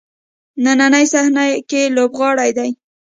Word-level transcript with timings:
نننۍ 0.63 1.05
صحنه 1.13 1.45
کې 1.69 1.81
لوبغاړی 1.95 2.49
دی. 2.57 2.69